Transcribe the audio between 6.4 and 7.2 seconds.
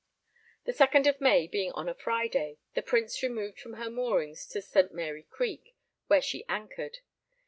anchored.